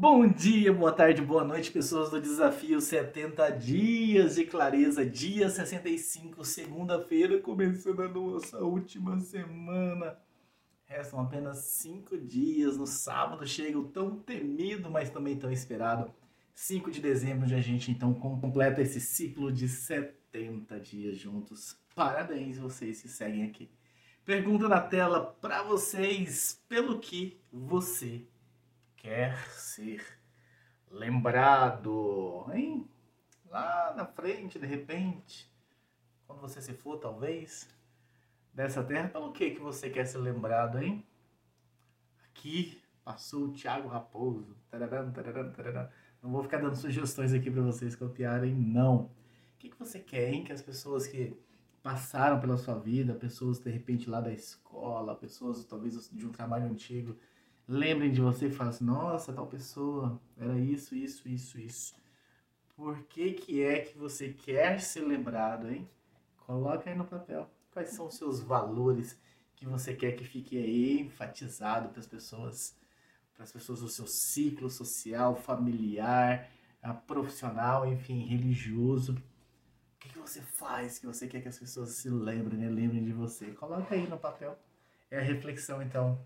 [0.00, 6.44] Bom dia, boa tarde, boa noite, pessoas do desafio 70 dias de clareza, dia 65,
[6.44, 10.16] segunda-feira, começando a nossa última semana.
[10.84, 12.78] Restam apenas cinco dias.
[12.78, 16.14] No sábado chega o tão temido, mas também tão esperado
[16.54, 21.76] 5 de dezembro, onde a gente então completa esse ciclo de 70 dias juntos.
[21.96, 23.68] Parabéns vocês que seguem aqui.
[24.24, 28.28] Pergunta na tela para vocês pelo que você
[28.98, 30.04] quer ser
[30.90, 32.88] lembrado, hein?
[33.46, 35.50] Lá na frente, de repente,
[36.26, 37.68] quando você se for, talvez,
[38.52, 41.06] dessa terra, pelo que que você quer ser lembrado, hein?
[42.24, 44.56] Aqui passou o Thiago Raposo.
[44.70, 45.90] Tararam, tararam, tararam.
[46.22, 49.04] Não vou ficar dando sugestões aqui para vocês copiarem, não.
[49.04, 49.10] O
[49.58, 50.44] que, que você quer, hein?
[50.44, 51.34] Que as pessoas que
[51.82, 56.66] passaram pela sua vida, pessoas de repente lá da escola, pessoas talvez de um trabalho
[56.66, 57.16] antigo,
[57.68, 61.94] lembrem de você e falem assim, nossa, tal pessoa, era isso, isso, isso, isso.
[62.74, 65.88] Por que, que é que você quer ser lembrado, hein?
[66.38, 67.48] Coloca aí no papel.
[67.70, 69.20] Quais são os seus valores
[69.54, 72.76] que você quer que fique aí enfatizado para as pessoas,
[73.34, 76.48] para as pessoas do seu ciclo social, familiar,
[77.06, 79.12] profissional, enfim, religioso.
[79.12, 82.68] O que, que você faz que você quer que as pessoas se lembrem, né?
[82.68, 83.50] lembrem de você?
[83.52, 84.56] Coloca aí no papel.
[85.10, 86.18] É a reflexão, então,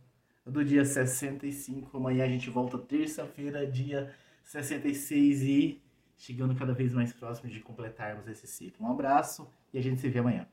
[0.45, 1.97] do dia 65.
[1.97, 4.13] Amanhã a gente volta terça-feira, dia
[4.45, 5.83] 66 e
[6.17, 8.87] chegando cada vez mais próximo de completarmos esse ciclo.
[8.87, 10.47] Um abraço e a gente se vê amanhã.